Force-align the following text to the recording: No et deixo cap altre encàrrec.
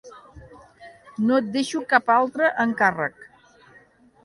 No 1.27 1.37
et 1.41 1.51
deixo 1.57 1.83
cap 1.93 2.11
altre 2.15 2.51
encàrrec. 2.67 3.25